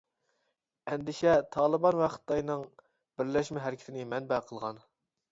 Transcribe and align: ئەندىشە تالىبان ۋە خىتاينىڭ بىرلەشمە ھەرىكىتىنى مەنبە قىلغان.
ئەندىشە 0.91 1.33
تالىبان 1.55 1.97
ۋە 1.99 2.07
خىتاينىڭ 2.13 2.63
بىرلەشمە 3.19 3.65
ھەرىكىتىنى 3.67 4.07
مەنبە 4.15 4.41
قىلغان. 4.49 4.81